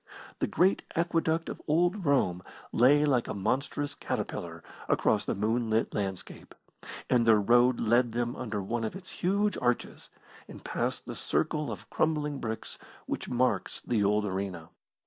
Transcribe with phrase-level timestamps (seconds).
[0.39, 6.55] The great Aqueduct of old Rome lay like a monstrous caterpillar across the moonlit landscape,
[7.07, 10.09] and their road led them under one of its huge arches,
[10.47, 14.69] and past the circle of crumbling bricks which marks the old arena.